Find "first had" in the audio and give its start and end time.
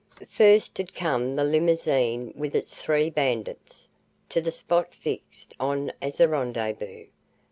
0.35-0.95